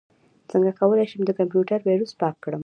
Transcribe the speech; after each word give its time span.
څنګه 0.51 0.71
کولی 0.79 1.05
شم 1.11 1.21
د 1.25 1.31
کمپیوټر 1.39 1.79
ویروس 1.87 2.11
پاک 2.19 2.35
کړم 2.43 2.59